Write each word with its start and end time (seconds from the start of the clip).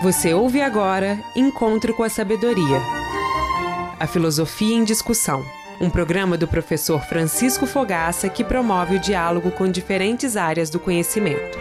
Você 0.00 0.32
ouve 0.32 0.62
agora 0.62 1.18
Encontro 1.34 1.92
com 1.92 2.04
a 2.04 2.08
Sabedoria. 2.08 2.80
A 3.98 4.06
Filosofia 4.06 4.76
em 4.76 4.84
Discussão. 4.84 5.44
Um 5.80 5.90
programa 5.90 6.38
do 6.38 6.46
professor 6.46 7.00
Francisco 7.02 7.66
Fogaça 7.66 8.28
que 8.28 8.44
promove 8.44 8.94
o 8.94 9.00
diálogo 9.00 9.50
com 9.50 9.68
diferentes 9.68 10.36
áreas 10.36 10.70
do 10.70 10.78
conhecimento. 10.78 11.58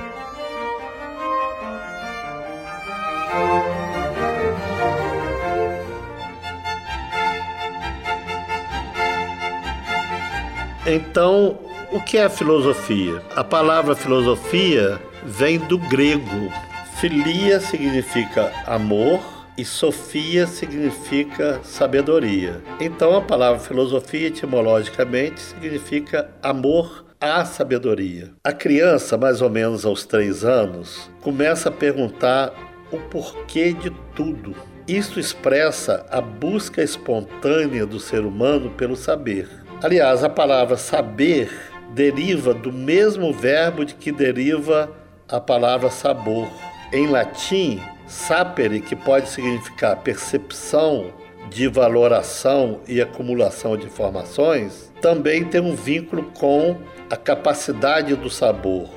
Então, 10.85 11.57
o 11.91 11.99
que 11.99 12.19
é 12.19 12.29
filosofia? 12.29 13.23
A 13.35 13.43
palavra 13.43 13.95
filosofia 13.95 15.01
vem 15.25 15.57
do 15.57 15.79
grego. 15.79 16.51
Filia 16.99 17.59
significa 17.59 18.51
amor 18.65 19.21
e 19.55 19.63
Sofia 19.63 20.47
significa 20.47 21.59
sabedoria. 21.61 22.59
Então 22.81 23.15
a 23.15 23.21
palavra 23.21 23.59
filosofia 23.59 24.29
etimologicamente 24.29 25.39
significa 25.39 26.27
amor 26.41 27.05
à 27.21 27.45
sabedoria. 27.45 28.31
A 28.43 28.51
criança, 28.51 29.15
mais 29.15 29.43
ou 29.43 29.49
menos 29.49 29.85
aos 29.85 30.05
três 30.05 30.43
anos, 30.43 31.07
começa 31.21 31.69
a 31.69 31.71
perguntar 31.71 32.51
o 32.91 32.97
porquê 32.97 33.73
de 33.73 33.91
tudo. 34.15 34.55
Isso 34.87 35.19
expressa 35.19 36.03
a 36.09 36.19
busca 36.19 36.81
espontânea 36.81 37.85
do 37.85 37.99
ser 37.99 38.21
humano 38.21 38.71
pelo 38.71 38.95
saber. 38.95 39.47
Aliás, 39.83 40.23
a 40.23 40.29
palavra 40.29 40.75
saber 40.75 41.51
deriva 41.93 42.55
do 42.55 42.73
mesmo 42.73 43.31
verbo 43.31 43.85
de 43.85 43.93
que 43.93 44.11
deriva 44.11 44.91
a 45.29 45.39
palavra 45.39 45.91
sabor. 45.91 46.47
Em 46.91 47.07
latim, 47.07 47.81
sapere, 48.07 48.79
que 48.79 48.95
pode 48.95 49.29
significar 49.29 49.97
percepção 49.97 51.11
de 51.49 51.67
valoração 51.67 52.79
e 52.87 53.01
acumulação 53.01 53.75
de 53.75 53.85
informações, 53.85 54.91
também 55.01 55.43
tem 55.43 55.61
um 55.61 55.75
vínculo 55.75 56.23
com 56.37 56.77
a 57.09 57.15
capacidade 57.17 58.15
do 58.15 58.29
sabor, 58.29 58.89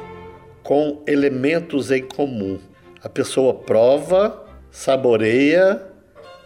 com 0.62 1.02
elementos 1.06 1.90
em 1.90 2.02
comum. 2.02 2.60
A 3.02 3.08
pessoa 3.08 3.54
prova, 3.54 4.44
saboreia, 4.70 5.82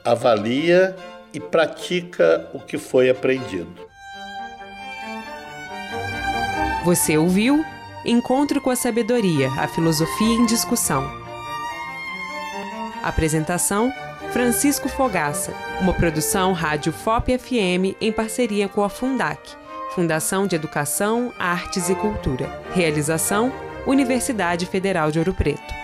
avalia 0.05 0.97
e 1.33 1.41
pratica 1.41 2.49
o 2.55 2.61
que 2.61 2.79
foi 2.79 3.11
aprendido. 3.11 3.85
Você 6.85 7.17
ouviu 7.19 7.65
Encontro 8.05 8.61
com 8.61 8.69
a 8.69 8.77
Sabedoria, 8.77 9.49
a 9.59 9.67
Filosofia 9.67 10.35
em 10.35 10.45
Discussão. 10.45 11.24
Apresentação: 13.09 13.93
Francisco 14.33 14.89
Fogaça, 14.89 15.53
uma 15.81 15.93
produção 15.93 16.53
Rádio 16.53 16.93
FOP 16.93 17.39
FM 17.39 17.97
em 18.01 18.13
parceria 18.13 18.69
com 18.69 18.83
a 18.83 18.89
Fundac, 18.89 19.41
Fundação 19.95 20.47
de 20.47 20.57
Educação, 20.57 21.33
Artes 21.39 21.89
e 21.89 21.95
Cultura. 21.95 22.63
Realização: 22.75 23.53
Universidade 23.87 24.67
Federal 24.67 25.11
de 25.11 25.19
Ouro 25.19 25.35
Preto. 25.35 25.84